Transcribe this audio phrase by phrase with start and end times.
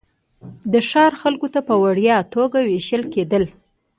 [0.73, 3.43] د ښار خلکو ته په وړیا توګه وېشل کېدل.